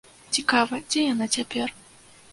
Цікава, 0.37 0.79
дзе 0.87 1.05
яна 1.13 1.25
цяпер. 1.39 1.67